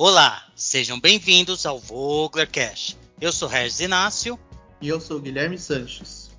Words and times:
Olá, 0.00 0.46
sejam 0.54 1.00
bem-vindos 1.00 1.66
ao 1.66 1.76
Vogler 1.76 2.48
Cash. 2.48 2.96
Eu 3.20 3.32
sou 3.32 3.48
Regis 3.48 3.80
Inácio. 3.80 4.38
E 4.80 4.86
eu 4.86 5.00
sou 5.00 5.18
Guilherme 5.18 5.58
Sanches. 5.58 6.30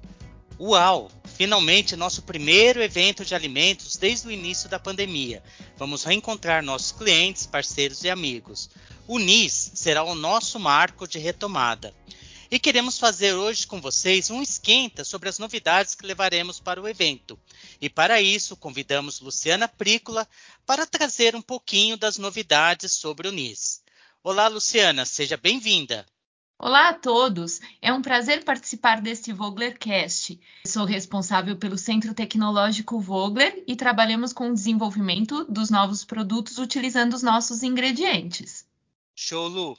Uau! 0.57 1.11
Finalmente 1.35 1.97
nosso 1.97 2.21
primeiro 2.21 2.81
evento 2.81 3.25
de 3.25 3.35
alimentos 3.35 3.97
desde 3.97 4.29
o 4.29 4.31
início 4.31 4.69
da 4.69 4.79
pandemia. 4.79 5.43
Vamos 5.75 6.05
reencontrar 6.05 6.63
nossos 6.63 6.93
clientes, 6.93 7.45
parceiros 7.45 8.01
e 8.05 8.09
amigos. 8.09 8.69
O 9.05 9.19
NIS 9.19 9.71
será 9.75 10.03
o 10.03 10.15
nosso 10.15 10.57
marco 10.57 11.05
de 11.05 11.19
retomada. 11.19 11.93
E 12.51 12.57
queremos 12.57 12.97
fazer 12.97 13.33
hoje 13.33 13.67
com 13.67 13.79
vocês 13.79 14.31
um 14.31 14.41
esquenta 14.41 15.03
sobre 15.03 15.29
as 15.29 15.37
novidades 15.37 15.93
que 15.93 16.03
levaremos 16.03 16.59
para 16.59 16.81
o 16.81 16.87
evento. 16.87 17.37
E 17.79 17.87
para 17.87 18.19
isso, 18.19 18.57
convidamos 18.57 19.19
Luciana 19.19 19.67
Prícola 19.67 20.27
para 20.65 20.87
trazer 20.87 21.35
um 21.35 21.43
pouquinho 21.43 21.95
das 21.95 22.17
novidades 22.17 22.93
sobre 22.93 23.27
o 23.27 23.31
NIS. 23.31 23.83
Olá, 24.23 24.47
Luciana, 24.47 25.05
seja 25.05 25.37
bem-vinda. 25.37 26.07
Olá 26.57 26.89
a 26.89 26.93
todos, 26.93 27.61
é 27.79 27.93
um 27.93 28.01
prazer 28.01 28.43
participar 28.43 28.99
deste 28.99 29.31
Voglercast. 29.31 30.41
Sou 30.65 30.85
responsável 30.85 31.55
pelo 31.55 31.77
Centro 31.77 32.15
Tecnológico 32.15 32.99
Vogler 32.99 33.63
e 33.67 33.75
trabalhamos 33.75 34.33
com 34.33 34.49
o 34.49 34.53
desenvolvimento 34.55 35.45
dos 35.45 35.69
novos 35.69 36.03
produtos 36.03 36.57
utilizando 36.57 37.13
os 37.13 37.21
nossos 37.21 37.61
ingredientes. 37.61 38.65
Show, 39.15 39.47
Lu. 39.47 39.77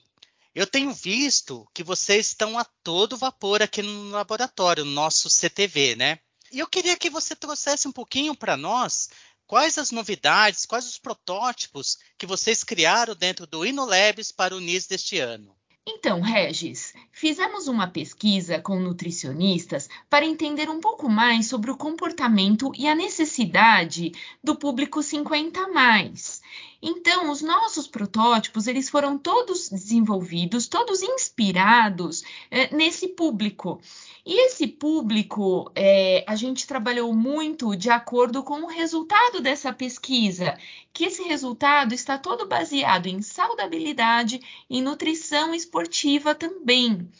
Eu 0.52 0.66
tenho 0.66 0.92
visto 0.92 1.68
que 1.72 1.84
vocês 1.84 2.26
estão 2.26 2.58
a 2.58 2.64
todo 2.82 3.16
vapor 3.16 3.62
aqui 3.62 3.82
no 3.82 4.10
laboratório, 4.10 4.84
no 4.84 4.90
nosso 4.90 5.30
CTV, 5.30 5.94
né? 5.94 6.18
E 6.52 6.58
eu 6.58 6.66
queria 6.66 6.96
que 6.96 7.08
você 7.08 7.36
trouxesse 7.36 7.86
um 7.86 7.92
pouquinho 7.92 8.34
para 8.34 8.56
nós 8.56 9.08
quais 9.46 9.78
as 9.78 9.92
novidades, 9.92 10.66
quais 10.66 10.86
os 10.86 10.98
protótipos 10.98 11.98
que 12.18 12.26
vocês 12.26 12.64
criaram 12.64 13.14
dentro 13.14 13.46
do 13.46 13.64
InnoLabs 13.64 14.32
para 14.32 14.56
o 14.56 14.60
NIS 14.60 14.88
deste 14.88 15.18
ano. 15.18 15.56
Então, 15.86 16.20
Regis, 16.20 16.92
fizemos 17.10 17.66
uma 17.66 17.88
pesquisa 17.88 18.60
com 18.60 18.78
nutricionistas 18.78 19.88
para 20.08 20.26
entender 20.26 20.68
um 20.68 20.80
pouco 20.80 21.08
mais 21.08 21.48
sobre 21.48 21.70
o 21.70 21.76
comportamento 21.76 22.70
e 22.76 22.86
a 22.86 22.94
necessidade 22.94 24.12
do 24.42 24.54
público 24.54 25.02
50 25.02 25.68
mais. 25.68 26.42
Então, 26.82 27.30
os 27.30 27.42
nossos 27.42 27.86
protótipos, 27.86 28.66
eles 28.66 28.88
foram 28.88 29.18
todos 29.18 29.68
desenvolvidos, 29.68 30.66
todos 30.66 31.02
inspirados 31.02 32.22
é, 32.50 32.74
nesse 32.74 33.08
público. 33.08 33.80
E 34.24 34.46
esse 34.46 34.66
público, 34.66 35.70
é, 35.74 36.24
a 36.26 36.34
gente 36.34 36.66
trabalhou 36.66 37.14
muito 37.14 37.76
de 37.76 37.90
acordo 37.90 38.42
com 38.42 38.62
o 38.62 38.66
resultado 38.66 39.40
dessa 39.40 39.72
pesquisa, 39.72 40.56
que 40.92 41.04
esse 41.04 41.22
resultado 41.22 41.92
está 41.92 42.16
todo 42.16 42.46
baseado 42.46 43.06
em 43.06 43.20
saudabilidade 43.20 44.40
e 44.68 44.80
nutrição 44.80 45.54
esportiva 45.54 46.34
também. 46.34 47.10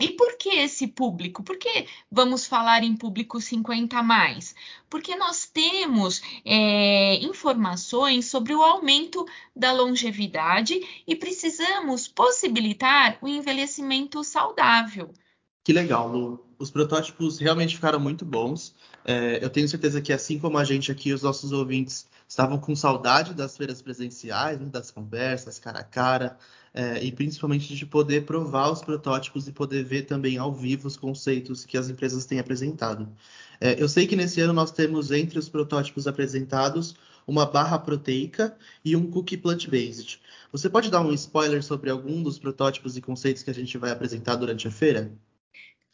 E 0.00 0.10
por 0.10 0.36
que 0.38 0.50
esse 0.50 0.86
público? 0.86 1.42
Por 1.42 1.58
que 1.58 1.86
vamos 2.10 2.46
falar 2.46 2.84
em 2.84 2.96
público 2.96 3.40
50 3.40 4.00
mais? 4.00 4.54
Porque 4.88 5.16
nós 5.16 5.44
temos 5.44 6.22
é, 6.44 7.16
informações 7.16 8.26
sobre 8.26 8.54
o 8.54 8.62
aumento 8.62 9.26
da 9.56 9.72
longevidade 9.72 10.80
e 11.04 11.16
precisamos 11.16 12.06
possibilitar 12.06 13.18
o 13.20 13.26
envelhecimento 13.26 14.22
saudável. 14.22 15.12
Que 15.64 15.72
legal, 15.72 16.08
Lu. 16.08 16.46
Os 16.60 16.70
protótipos 16.70 17.38
realmente 17.38 17.74
ficaram 17.74 17.98
muito 17.98 18.24
bons. 18.24 18.74
É, 19.04 19.44
eu 19.44 19.50
tenho 19.50 19.68
certeza 19.68 20.00
que, 20.00 20.12
assim 20.12 20.38
como 20.38 20.58
a 20.58 20.64
gente 20.64 20.92
aqui, 20.92 21.12
os 21.12 21.22
nossos 21.22 21.50
ouvintes 21.50 22.08
estavam 22.26 22.58
com 22.58 22.74
saudade 22.76 23.34
das 23.34 23.56
feiras 23.56 23.82
presenciais, 23.82 24.60
né, 24.60 24.66
das 24.66 24.90
conversas 24.90 25.58
cara 25.58 25.80
a 25.80 25.84
cara, 25.84 26.38
é, 26.78 27.02
e 27.02 27.10
principalmente 27.10 27.74
de 27.74 27.84
poder 27.84 28.24
provar 28.24 28.70
os 28.70 28.80
protótipos 28.80 29.48
e 29.48 29.52
poder 29.52 29.82
ver 29.82 30.02
também 30.02 30.38
ao 30.38 30.54
vivo 30.54 30.86
os 30.86 30.96
conceitos 30.96 31.64
que 31.64 31.76
as 31.76 31.90
empresas 31.90 32.24
têm 32.24 32.38
apresentado. 32.38 33.08
É, 33.60 33.82
eu 33.82 33.88
sei 33.88 34.06
que 34.06 34.14
nesse 34.14 34.40
ano 34.40 34.52
nós 34.52 34.70
temos 34.70 35.10
entre 35.10 35.40
os 35.40 35.48
protótipos 35.48 36.06
apresentados 36.06 36.94
uma 37.26 37.44
barra 37.44 37.80
proteica 37.80 38.56
e 38.84 38.94
um 38.94 39.10
cookie 39.10 39.36
plant-based. 39.36 40.20
Você 40.52 40.70
pode 40.70 40.88
dar 40.88 41.00
um 41.00 41.12
spoiler 41.12 41.64
sobre 41.64 41.90
algum 41.90 42.22
dos 42.22 42.38
protótipos 42.38 42.96
e 42.96 43.00
conceitos 43.00 43.42
que 43.42 43.50
a 43.50 43.54
gente 43.54 43.76
vai 43.76 43.90
apresentar 43.90 44.36
durante 44.36 44.68
a 44.68 44.70
feira? 44.70 45.12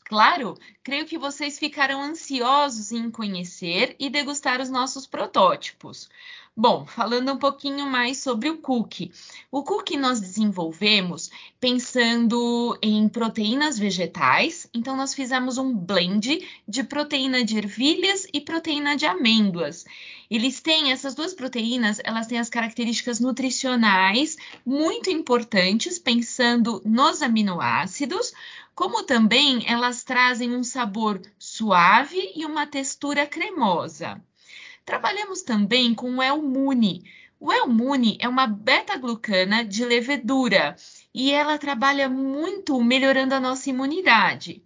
Claro, 0.05 0.59
creio 0.83 1.07
que 1.07 1.17
vocês 1.17 1.59
ficarão 1.59 2.03
ansiosos 2.03 2.93
em 2.93 3.11
conhecer 3.11 3.97
e 3.99 4.11
degustar 4.11 4.61
os 4.61 4.69
nossos 4.69 5.07
protótipos. 5.07 6.11
Bom, 6.57 6.87
falando 6.87 7.33
um 7.33 7.37
pouquinho 7.37 7.85
mais 7.87 8.19
sobre 8.19 8.49
o 8.49 8.59
cookie. 8.59 9.11
O 9.51 9.65
cookie 9.65 9.97
nós 9.97 10.21
desenvolvemos 10.21 11.29
pensando 11.59 12.79
em 12.81 13.09
proteínas 13.09 13.77
vegetais, 13.77 14.69
então 14.73 14.97
nós 14.97 15.15
fizemos 15.15 15.59
um 15.59 15.75
blend 15.75 16.47
de 16.69 16.85
proteína 16.85 17.43
de 17.43 17.57
ervilhas 17.57 18.27
e 18.33 18.41
proteína 18.41 18.97
de 18.97 19.05
amêndoas. 19.05 19.85
Eles 20.31 20.61
têm 20.61 20.93
essas 20.93 21.15
duas 21.15 21.35
proteínas, 21.35 22.01
elas 22.05 22.29
têm 22.29 22.39
as 22.39 22.51
características 22.51 23.19
nutricionais 23.19 24.37
muito 24.65 25.11
importantes, 25.11 25.99
pensando 25.99 26.81
nos 26.85 27.21
aminoácidos, 27.21 28.33
como 28.75 29.05
também 29.05 29.65
elas 29.67 30.03
trazem 30.03 30.55
um 30.55 30.65
sabor 30.65 31.21
suave 31.39 32.33
e 32.35 32.45
uma 32.45 32.67
textura 32.67 33.27
cremosa. 33.27 34.21
Trabalhamos 34.85 35.43
também 35.43 35.95
com 35.95 36.17
o 36.17 36.23
Elmune. 36.23 37.05
O 37.39 37.53
Elmune 37.53 38.19
é 38.21 38.29
uma 38.29 38.47
beta-glucana 38.47 39.65
de 39.65 39.85
levedura 39.85 40.77
e 41.13 41.31
ela 41.31 41.57
trabalha 41.59 42.09
muito 42.09 42.83
melhorando 42.83 43.35
a 43.35 43.41
nossa 43.41 43.71
imunidade. 43.71 44.63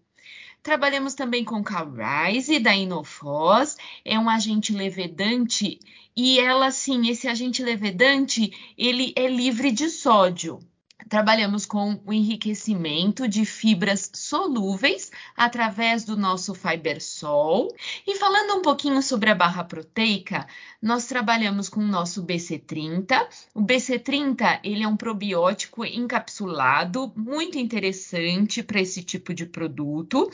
Trabalhamos 0.62 1.14
também 1.14 1.44
com 1.44 1.62
Calrise 1.62 2.58
da 2.58 2.74
Inofos, 2.74 3.76
é 4.04 4.18
um 4.18 4.28
agente 4.28 4.72
levedante 4.72 5.78
e 6.16 6.40
ela 6.40 6.70
sim, 6.70 7.08
esse 7.08 7.28
agente 7.28 7.62
levedante, 7.62 8.52
ele 8.76 9.12
é 9.16 9.28
livre 9.28 9.70
de 9.70 9.88
sódio. 9.88 10.58
Trabalhamos 11.06 11.64
com 11.64 12.00
o 12.04 12.12
enriquecimento 12.12 13.28
de 13.28 13.44
fibras 13.44 14.10
solúveis 14.12 15.10
através 15.36 16.04
do 16.04 16.16
nosso 16.16 16.54
Fibersol. 16.54 17.74
E 18.06 18.16
falando 18.16 18.58
um 18.58 18.62
pouquinho 18.62 19.00
sobre 19.00 19.30
a 19.30 19.34
barra 19.34 19.64
proteica, 19.64 20.46
nós 20.82 21.06
trabalhamos 21.06 21.68
com 21.68 21.80
o 21.80 21.86
nosso 21.86 22.22
BC30. 22.24 23.26
O 23.54 23.62
BC30, 23.62 24.60
ele 24.62 24.82
é 24.82 24.88
um 24.88 24.96
probiótico 24.96 25.84
encapsulado, 25.84 27.12
muito 27.16 27.58
interessante 27.58 28.62
para 28.62 28.80
esse 28.80 29.02
tipo 29.02 29.32
de 29.32 29.46
produto. 29.46 30.30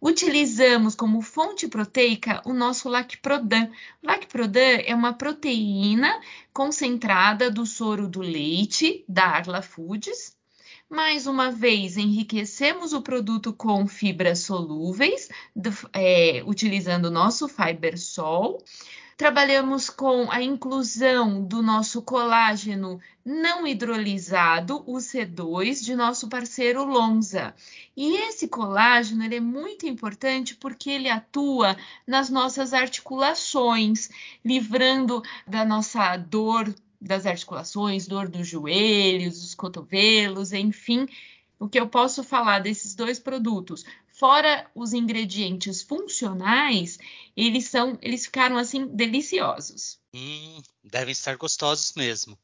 Utilizamos 0.00 0.94
como 0.94 1.22
fonte 1.22 1.68
proteica 1.68 2.42
o 2.44 2.52
nosso 2.52 2.88
Lacprodan. 2.88 3.70
Lacprodan 4.02 4.80
é 4.84 4.94
uma 4.94 5.12
proteína 5.12 6.20
concentrada 6.52 7.50
do 7.50 7.66
soro 7.66 8.08
do 8.08 8.20
leite 8.20 9.04
da 9.06 9.26
Arla 9.26 9.60
Foods. 10.06 10.36
Mais 10.88 11.26
uma 11.26 11.50
vez, 11.50 11.96
enriquecemos 11.96 12.92
o 12.92 13.02
produto 13.02 13.52
com 13.52 13.86
fibras 13.88 14.40
solúveis, 14.40 15.28
é, 15.92 16.44
utilizando 16.46 17.06
o 17.06 17.10
nosso 17.10 17.48
Fibersol. 17.48 18.62
Trabalhamos 19.16 19.90
com 19.90 20.30
a 20.30 20.42
inclusão 20.42 21.42
do 21.42 21.62
nosso 21.62 22.02
colágeno 22.02 23.00
não 23.24 23.66
hidrolisado, 23.66 24.84
o 24.86 24.98
C2, 24.98 25.82
de 25.82 25.96
nosso 25.96 26.28
parceiro 26.28 26.84
Lonza. 26.84 27.54
E 27.96 28.14
esse 28.28 28.46
colágeno 28.46 29.24
ele 29.24 29.36
é 29.36 29.40
muito 29.40 29.86
importante 29.86 30.54
porque 30.54 30.90
ele 30.90 31.08
atua 31.08 31.76
nas 32.06 32.30
nossas 32.30 32.72
articulações, 32.72 34.08
livrando 34.44 35.22
da 35.46 35.64
nossa 35.64 36.16
dor 36.16 36.72
das 37.00 37.26
articulações, 37.26 38.06
dor 38.06 38.28
dos 38.28 38.46
joelhos, 38.46 39.40
dos 39.40 39.54
cotovelos, 39.54 40.52
enfim. 40.52 41.06
O 41.58 41.68
que 41.68 41.80
eu 41.80 41.88
posso 41.88 42.22
falar 42.22 42.60
desses 42.60 42.94
dois 42.94 43.18
produtos 43.18 43.84
fora 44.16 44.70
os 44.74 44.94
ingredientes 44.94 45.82
funcionais, 45.82 46.98
eles 47.36 47.66
são, 47.66 47.98
eles 48.00 48.24
ficaram 48.24 48.56
assim 48.56 48.86
deliciosos. 48.86 49.98
Hum, 50.14 50.62
devem 50.82 51.12
estar 51.12 51.36
gostosos 51.36 51.92
mesmo. 51.94 52.38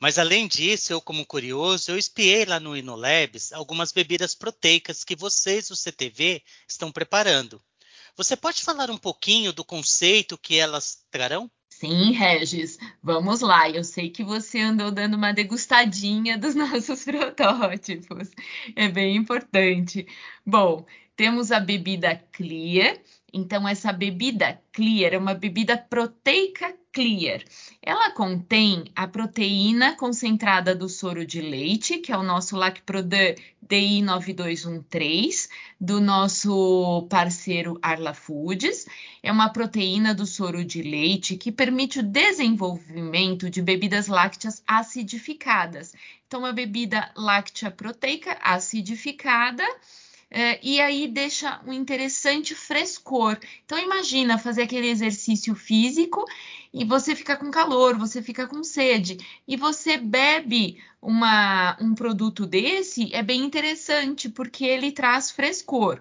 Mas 0.00 0.18
além 0.18 0.48
disso, 0.48 0.92
eu 0.92 1.00
como 1.00 1.24
curioso, 1.24 1.92
eu 1.92 1.98
espiei 1.98 2.44
lá 2.44 2.58
no 2.58 2.76
InnoLabs 2.76 3.52
algumas 3.52 3.92
bebidas 3.92 4.34
proteicas 4.34 5.04
que 5.04 5.14
vocês 5.14 5.68
do 5.68 5.76
CTV 5.76 6.42
estão 6.66 6.90
preparando. 6.90 7.62
Você 8.16 8.36
pode 8.36 8.62
falar 8.62 8.90
um 8.90 8.98
pouquinho 8.98 9.52
do 9.52 9.64
conceito 9.64 10.36
que 10.36 10.58
elas 10.58 11.04
trarão? 11.10 11.50
Sim, 11.82 12.12
Regis, 12.12 12.78
vamos 13.02 13.40
lá. 13.40 13.68
Eu 13.68 13.82
sei 13.82 14.08
que 14.08 14.22
você 14.22 14.60
andou 14.60 14.92
dando 14.92 15.14
uma 15.14 15.32
degustadinha 15.32 16.38
dos 16.38 16.54
nossos 16.54 17.02
protótipos. 17.04 18.30
É 18.76 18.86
bem 18.86 19.16
importante. 19.16 20.06
Bom, 20.46 20.86
temos 21.16 21.50
a 21.50 21.58
bebida 21.58 22.16
Clear. 22.30 23.00
Então, 23.32 23.66
essa 23.66 23.92
bebida 23.92 24.62
Clear 24.72 25.14
é 25.14 25.18
uma 25.18 25.34
bebida 25.34 25.76
proteica 25.76 26.72
Clear. 26.92 27.42
Ela 27.80 28.10
contém 28.10 28.84
a 28.94 29.08
proteína 29.08 29.96
concentrada 29.96 30.74
do 30.74 30.90
soro 30.90 31.24
de 31.24 31.40
leite, 31.40 31.96
que 31.96 32.12
é 32.12 32.16
o 32.18 32.22
nosso 32.22 32.54
Lacprodan 32.54 33.34
DI9213, 33.66 35.48
do 35.80 36.02
nosso 36.02 37.06
parceiro 37.08 37.78
Arla 37.80 38.12
Foods. 38.12 38.86
É 39.22 39.32
uma 39.32 39.48
proteína 39.48 40.14
do 40.14 40.26
soro 40.26 40.62
de 40.62 40.82
leite 40.82 41.38
que 41.38 41.50
permite 41.50 42.00
o 42.00 42.02
desenvolvimento 42.02 43.48
de 43.48 43.62
bebidas 43.62 44.06
lácteas 44.06 44.62
acidificadas. 44.66 45.94
Então, 46.26 46.40
uma 46.40 46.52
bebida 46.52 47.10
láctea 47.16 47.70
proteica 47.70 48.36
acidificada 48.42 49.64
é, 50.34 50.58
e 50.62 50.80
aí 50.80 51.06
deixa 51.06 51.60
um 51.66 51.72
interessante 51.74 52.54
frescor. 52.54 53.38
Então 53.66 53.78
imagina 53.78 54.38
fazer 54.38 54.62
aquele 54.62 54.88
exercício 54.88 55.54
físico 55.54 56.24
e 56.72 56.86
você 56.86 57.14
fica 57.14 57.36
com 57.36 57.50
calor, 57.50 57.98
você 57.98 58.22
fica 58.22 58.46
com 58.46 58.64
sede 58.64 59.18
e 59.46 59.58
você 59.58 59.98
bebe 59.98 60.82
uma, 61.02 61.76
um 61.78 61.94
produto 61.94 62.46
desse, 62.46 63.14
é 63.14 63.22
bem 63.22 63.42
interessante 63.42 64.30
porque 64.30 64.64
ele 64.64 64.90
traz 64.90 65.30
frescor. 65.30 66.00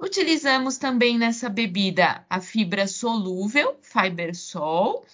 Utilizamos 0.00 0.78
também 0.78 1.18
nessa 1.18 1.50
bebida 1.50 2.24
a 2.30 2.40
fibra 2.40 2.86
solúvel, 2.86 3.78
Fibersol, 3.82 5.04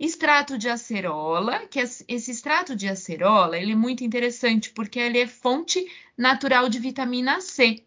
extrato 0.00 0.56
de 0.56 0.66
acerola, 0.66 1.66
que 1.66 1.78
esse 1.78 2.30
extrato 2.30 2.74
de 2.74 2.88
acerola 2.88 3.58
ele 3.58 3.72
é 3.72 3.76
muito 3.76 4.02
interessante 4.02 4.70
porque 4.70 4.98
ele 4.98 5.18
é 5.18 5.26
fonte 5.26 5.86
natural 6.16 6.70
de 6.70 6.78
vitamina 6.78 7.42
C. 7.42 7.84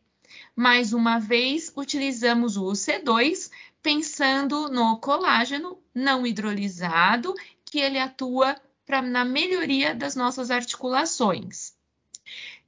Mais 0.56 0.94
uma 0.94 1.18
vez, 1.18 1.74
utilizamos 1.75 2.56
o 2.56 2.65
C2 2.74 3.50
pensando 3.81 4.69
no 4.69 4.98
colágeno 4.98 5.80
não 5.94 6.25
hidrolisado, 6.25 7.33
que 7.65 7.80
ele 7.80 7.98
atua 7.98 8.56
pra, 8.86 9.01
na 9.01 9.25
melhoria 9.25 9.95
das 9.95 10.16
nossas 10.16 10.51
articulações. 10.51 11.74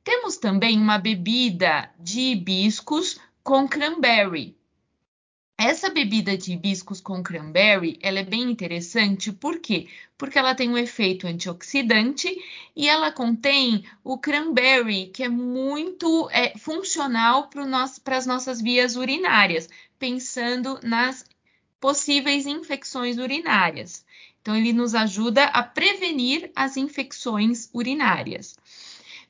Temos 0.04 0.38
também 0.38 0.80
uma 0.80 0.98
bebida 0.98 1.92
de 2.00 2.32
hibiscos 2.32 3.20
com 3.44 3.68
cranberry, 3.68 4.58
essa 5.58 5.90
bebida 5.90 6.38
de 6.38 6.52
hibiscos 6.52 7.00
com 7.00 7.24
cranberry, 7.24 7.98
ela 8.02 8.20
é 8.20 8.24
bem 8.24 8.44
interessante, 8.52 9.32
por 9.32 9.60
quê? 9.60 9.88
Porque 10.18 10.38
ela 10.38 10.54
tem 10.54 10.70
um 10.70 10.78
efeito 10.78 11.28
antioxidante 11.28 12.28
e 12.76 12.90
ela 12.90 13.12
contém 13.12 13.86
o 14.04 14.18
cranberry, 14.18 15.08
que 15.08 15.24
é 15.24 15.30
muito 15.30 16.30
é, 16.32 16.58
funcional 16.58 17.50
para 17.50 18.18
as 18.18 18.26
nossas 18.26 18.62
vias 18.62 18.98
urinárias, 18.98 19.70
pensando 19.98 20.78
nas 20.84 21.26
possíveis 21.80 22.46
infecções 22.46 23.18
urinárias. 23.18 24.06
Então, 24.42 24.56
ele 24.56 24.74
nos 24.74 24.94
ajuda 24.94 25.46
a 25.46 25.64
prevenir 25.64 26.52
as 26.56 26.78
infecções 26.78 27.70
urinárias. 27.74 28.56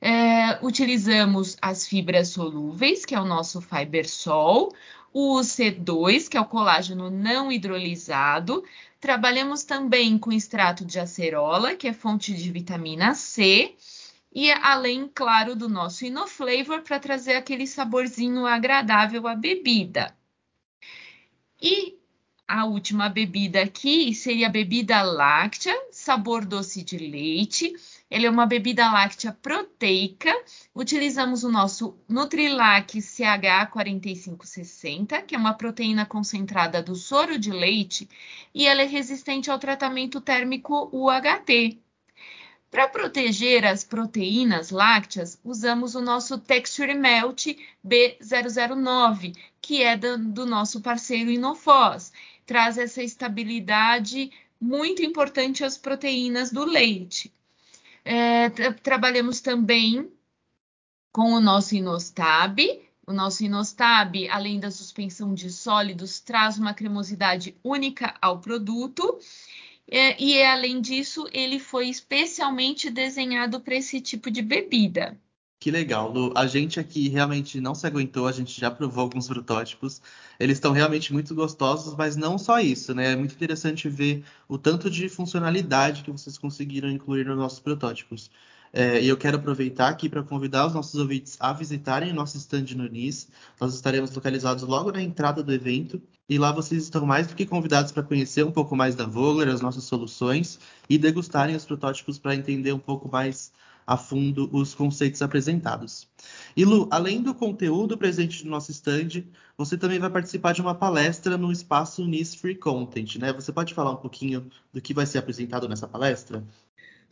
É, 0.01 0.59
utilizamos 0.65 1.57
as 1.61 1.87
fibras 1.87 2.29
solúveis, 2.29 3.05
que 3.05 3.15
é 3.15 3.19
o 3.19 3.25
nosso 3.25 3.61
Fibersol, 3.61 4.73
o 5.13 5.39
C2, 5.39 6.27
que 6.27 6.37
é 6.37 6.41
o 6.41 6.45
colágeno 6.45 7.09
não 7.09 7.51
hidrolisado. 7.51 8.63
Trabalhamos 8.99 9.63
também 9.63 10.17
com 10.17 10.31
extrato 10.31 10.83
de 10.83 10.99
acerola, 10.99 11.75
que 11.75 11.87
é 11.87 11.93
fonte 11.93 12.33
de 12.33 12.51
vitamina 12.51 13.15
C. 13.15 13.75
E 14.33 14.51
além, 14.51 15.09
claro, 15.13 15.55
do 15.55 15.69
nosso 15.69 16.05
Inoflavor 16.05 16.81
para 16.81 16.99
trazer 16.99 17.35
aquele 17.35 17.65
saborzinho 17.65 18.45
agradável 18.45 19.27
à 19.27 19.35
bebida. 19.35 20.13
E 21.61 21.97
a 22.47 22.65
última 22.65 23.07
bebida 23.07 23.61
aqui 23.61 24.13
seria 24.13 24.47
a 24.47 24.51
bebida 24.51 25.01
láctea, 25.01 25.73
sabor 25.89 26.45
doce 26.45 26.83
de 26.83 26.97
leite. 26.97 27.73
Ele 28.09 28.25
é 28.27 28.29
uma 28.29 28.45
bebida 28.45 28.89
láctea 28.91 29.33
proteica. 29.33 30.31
Utilizamos 30.75 31.43
o 31.43 31.51
nosso 31.51 31.97
Nutrilac 32.07 32.99
CH4560, 32.99 35.23
que 35.23 35.33
é 35.35 35.37
uma 35.37 35.55
proteína 35.55 36.05
concentrada 36.05 36.83
do 36.83 36.95
soro 36.95 37.39
de 37.39 37.51
leite, 37.51 38.07
e 38.53 38.67
ela 38.67 38.83
é 38.83 38.85
resistente 38.85 39.49
ao 39.49 39.57
tratamento 39.57 40.21
térmico 40.21 40.87
UHT. 40.93 41.79
Para 42.69 42.87
proteger 42.87 43.65
as 43.65 43.83
proteínas 43.83 44.69
lácteas, 44.69 45.39
usamos 45.43 45.95
o 45.95 46.01
nosso 46.01 46.37
Texture 46.37 46.93
Melt 46.93 47.47
B009, 47.83 49.35
que 49.61 49.81
é 49.81 49.97
do, 49.97 50.45
nosso 50.45 50.79
parceiro 50.81 51.31
Inofós. 51.31 52.13
Traz 52.45 52.77
essa 52.77 53.01
estabilidade 53.01 54.29
muito 54.59 55.01
importante 55.01 55.63
às 55.63 55.77
proteínas 55.77 56.51
do 56.51 56.65
leite. 56.65 57.33
É, 58.05 58.49
tra 58.51 58.71
trabalhamos 58.71 59.41
também 59.41 60.11
com 61.11 61.33
o 61.33 61.41
nosso 61.41 61.75
Inostab. 61.75 62.59
O 63.07 63.11
nosso 63.11 63.43
Inostab, 63.43 64.29
além 64.29 64.59
da 64.59 64.69
suspensão 64.69 65.33
de 65.33 65.51
sólidos, 65.51 66.19
traz 66.19 66.57
uma 66.57 66.73
cremosidade 66.73 67.55
única 67.63 68.15
ao 68.21 68.39
produto. 68.39 69.19
É, 69.87 70.21
e 70.21 70.41
além 70.43 70.79
disso, 70.81 71.27
ele 71.31 71.59
foi 71.59 71.89
especialmente 71.89 72.89
desenhado 72.89 73.59
para 73.59 73.75
esse 73.75 73.99
tipo 73.99 74.29
de 74.29 74.41
bebida. 74.41 75.19
Que 75.65 75.71
legal, 75.71 76.11
Lu. 76.11 76.31
A 76.35 76.45
gente 76.45 76.79
aqui 76.79 77.09
realmente 77.09 77.59
não 77.59 77.73
se 77.73 77.87
aguentou, 77.87 78.27
a 78.27 78.31
gente 78.31 78.61
já 78.61 78.69
provou 78.69 79.01
alguns 79.01 79.27
protótipos. 79.27 79.99
Eles 80.39 80.57
estão 80.57 80.71
realmente 80.71 81.11
muito 81.11 81.33
gostosos, 81.33 81.95
mas 81.95 82.15
não 82.15 82.37
só 82.37 82.59
isso, 82.59 82.93
né? 82.93 83.13
É 83.13 83.15
muito 83.15 83.33
interessante 83.33 83.89
ver 83.89 84.23
o 84.47 84.59
tanto 84.59 84.91
de 84.91 85.09
funcionalidade 85.09 86.03
que 86.03 86.11
vocês 86.11 86.37
conseguiram 86.37 86.87
incluir 86.87 87.25
nos 87.25 87.35
nossos 87.35 87.59
protótipos. 87.59 88.29
É, 88.71 89.01
e 89.01 89.07
eu 89.07 89.17
quero 89.17 89.37
aproveitar 89.37 89.89
aqui 89.89 90.07
para 90.07 90.21
convidar 90.21 90.67
os 90.67 90.73
nossos 90.75 90.93
ouvintes 91.01 91.35
a 91.39 91.51
visitarem 91.51 92.11
o 92.11 92.13
nosso 92.13 92.37
stand 92.37 92.65
no 92.75 92.87
NIS. 92.87 93.27
Nós 93.59 93.73
estaremos 93.73 94.13
localizados 94.13 94.61
logo 94.61 94.91
na 94.91 95.01
entrada 95.01 95.41
do 95.41 95.51
evento. 95.51 95.99
E 96.29 96.37
lá 96.37 96.51
vocês 96.51 96.83
estão 96.83 97.07
mais 97.07 97.25
do 97.25 97.35
que 97.35 97.43
convidados 97.43 97.91
para 97.91 98.03
conhecer 98.03 98.45
um 98.45 98.51
pouco 98.51 98.75
mais 98.75 98.93
da 98.93 99.07
Vogler, 99.07 99.47
as 99.47 99.61
nossas 99.61 99.85
soluções 99.85 100.59
e 100.87 100.99
degustarem 100.99 101.55
os 101.55 101.65
protótipos 101.65 102.19
para 102.19 102.35
entender 102.35 102.71
um 102.71 102.77
pouco 102.77 103.09
mais 103.09 103.51
a 103.85 103.97
fundo 103.97 104.49
os 104.51 104.73
conceitos 104.73 105.21
apresentados. 105.21 106.07
E 106.55 106.65
Lu, 106.65 106.87
além 106.91 107.21
do 107.21 107.33
conteúdo 107.33 107.97
presente 107.97 108.43
no 108.43 108.51
nosso 108.51 108.71
stand, 108.71 109.23
você 109.57 109.77
também 109.77 109.99
vai 109.99 110.09
participar 110.09 110.53
de 110.53 110.61
uma 110.61 110.75
palestra 110.75 111.37
no 111.37 111.51
espaço 111.51 112.05
NIS 112.05 112.35
Free 112.35 112.55
Content, 112.55 113.17
né? 113.17 113.31
Você 113.33 113.51
pode 113.51 113.73
falar 113.73 113.91
um 113.91 113.97
pouquinho 113.97 114.49
do 114.73 114.81
que 114.81 114.93
vai 114.93 115.05
ser 115.05 115.19
apresentado 115.19 115.69
nessa 115.69 115.87
palestra? 115.87 116.43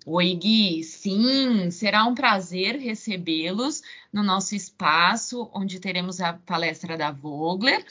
Oi, 0.05 0.35
Gui. 0.35 0.83
Sim, 0.83 1.71
será 1.71 2.03
um 2.03 2.13
prazer 2.13 2.75
recebê-los 2.75 3.81
no 4.11 4.21
nosso 4.21 4.53
espaço, 4.53 5.49
onde 5.53 5.79
teremos 5.79 6.19
a 6.19 6.33
palestra 6.33 6.97
da 6.97 7.09
Vogler. 7.09 7.85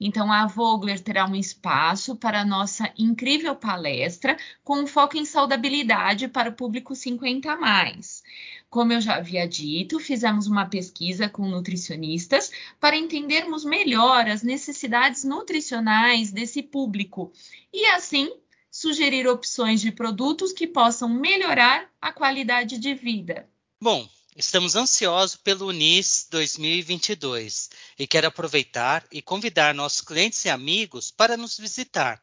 Então, 0.00 0.32
a 0.32 0.46
Vogler 0.46 1.00
terá 1.00 1.26
um 1.26 1.34
espaço 1.34 2.14
para 2.14 2.44
nossa 2.44 2.92
incrível 2.96 3.56
palestra 3.56 4.36
com 4.62 4.86
foco 4.86 5.16
em 5.16 5.24
saudabilidade 5.24 6.28
para 6.28 6.50
o 6.50 6.54
público 6.54 6.94
50 6.94 7.50
a 7.50 7.56
mais. 7.56 8.22
Como 8.70 8.92
eu 8.92 9.00
já 9.00 9.16
havia 9.16 9.48
dito, 9.48 9.98
fizemos 9.98 10.46
uma 10.46 10.66
pesquisa 10.66 11.28
com 11.28 11.48
nutricionistas 11.48 12.52
para 12.78 12.96
entendermos 12.96 13.64
melhor 13.64 14.28
as 14.28 14.42
necessidades 14.42 15.24
nutricionais 15.24 16.30
desse 16.30 16.62
público 16.62 17.32
e, 17.72 17.86
assim, 17.86 18.30
sugerir 18.70 19.26
opções 19.26 19.80
de 19.80 19.90
produtos 19.90 20.52
que 20.52 20.66
possam 20.66 21.08
melhorar 21.08 21.90
a 22.00 22.12
qualidade 22.12 22.78
de 22.78 22.94
vida. 22.94 23.48
Bom, 23.82 24.06
Estamos 24.38 24.76
ansiosos 24.76 25.34
pelo 25.34 25.66
Unis 25.66 26.28
2022 26.30 27.70
e 27.98 28.06
quero 28.06 28.28
aproveitar 28.28 29.04
e 29.10 29.20
convidar 29.20 29.74
nossos 29.74 30.00
clientes 30.00 30.44
e 30.44 30.48
amigos 30.48 31.10
para 31.10 31.36
nos 31.36 31.58
visitar. 31.58 32.22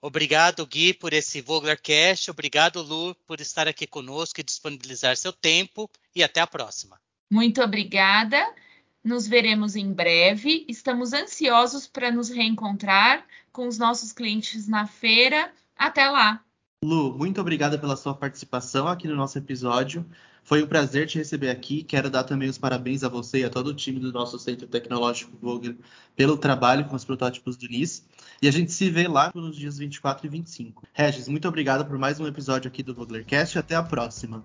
Obrigado, 0.00 0.64
Gui, 0.64 0.94
por 0.94 1.12
esse 1.12 1.40
Voglercast. 1.40 2.30
Obrigado, 2.30 2.80
Lu, 2.82 3.16
por 3.26 3.40
estar 3.40 3.66
aqui 3.66 3.84
conosco 3.84 4.38
e 4.38 4.44
disponibilizar 4.44 5.16
seu 5.16 5.32
tempo. 5.32 5.90
E 6.14 6.22
até 6.22 6.40
a 6.40 6.46
próxima. 6.46 7.00
Muito 7.28 7.60
obrigada. 7.64 8.54
Nos 9.02 9.26
veremos 9.26 9.74
em 9.74 9.92
breve. 9.92 10.64
Estamos 10.68 11.12
ansiosos 11.12 11.88
para 11.88 12.12
nos 12.12 12.28
reencontrar 12.28 13.26
com 13.50 13.66
os 13.66 13.76
nossos 13.76 14.12
clientes 14.12 14.68
na 14.68 14.86
feira. 14.86 15.52
Até 15.76 16.08
lá. 16.08 16.44
Lu, 16.84 17.12
muito 17.18 17.40
obrigada 17.40 17.76
pela 17.76 17.96
sua 17.96 18.14
participação 18.14 18.86
aqui 18.86 19.08
no 19.08 19.16
nosso 19.16 19.36
episódio. 19.36 20.08
Foi 20.48 20.62
um 20.62 20.66
prazer 20.66 21.06
te 21.06 21.18
receber 21.18 21.50
aqui. 21.50 21.82
Quero 21.82 22.08
dar 22.08 22.24
também 22.24 22.48
os 22.48 22.56
parabéns 22.56 23.04
a 23.04 23.08
você 23.10 23.40
e 23.40 23.44
a 23.44 23.50
todo 23.50 23.66
o 23.66 23.74
time 23.74 24.00
do 24.00 24.10
nosso 24.10 24.38
Centro 24.38 24.66
Tecnológico 24.66 25.36
Vogler 25.42 25.76
pelo 26.16 26.38
trabalho 26.38 26.86
com 26.86 26.96
os 26.96 27.04
protótipos 27.04 27.54
do 27.54 27.68
NIS. 27.68 28.02
E 28.40 28.48
a 28.48 28.50
gente 28.50 28.72
se 28.72 28.88
vê 28.88 29.06
lá 29.06 29.30
nos 29.34 29.54
dias 29.54 29.76
24 29.76 30.26
e 30.26 30.30
25. 30.30 30.84
Regis, 30.94 31.28
muito 31.28 31.46
obrigado 31.46 31.84
por 31.84 31.98
mais 31.98 32.18
um 32.18 32.26
episódio 32.26 32.66
aqui 32.66 32.82
do 32.82 32.94
Voglercast. 32.94 33.58
Até 33.58 33.74
a 33.74 33.82
próxima. 33.82 34.42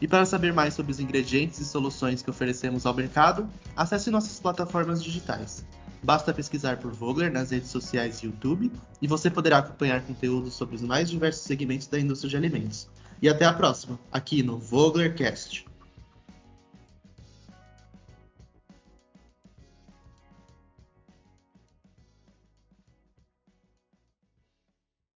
E 0.00 0.06
para 0.06 0.24
saber 0.24 0.52
mais 0.52 0.74
sobre 0.74 0.92
os 0.92 1.00
ingredientes 1.00 1.58
e 1.58 1.64
soluções 1.64 2.22
que 2.22 2.30
oferecemos 2.30 2.86
ao 2.86 2.94
mercado, 2.94 3.48
acesse 3.74 4.08
nossas 4.08 4.38
plataformas 4.38 5.02
digitais 5.02 5.66
Basta 6.00 6.32
pesquisar 6.32 6.78
por 6.78 6.92
Vogler 6.92 7.30
nas 7.30 7.50
redes 7.50 7.70
sociais 7.70 8.22
e 8.22 8.26
YouTube 8.26 8.72
e 9.02 9.06
você 9.08 9.28
poderá 9.28 9.58
acompanhar 9.58 10.00
conteúdos 10.02 10.54
sobre 10.54 10.76
os 10.76 10.82
mais 10.82 11.10
diversos 11.10 11.42
segmentos 11.42 11.88
da 11.88 11.98
indústria 11.98 12.30
de 12.30 12.36
alimentos. 12.36 12.88
E 13.22 13.28
até 13.28 13.44
a 13.44 13.52
próxima, 13.52 13.98
aqui 14.10 14.42
no 14.42 14.58
Voglercast. 14.58 15.69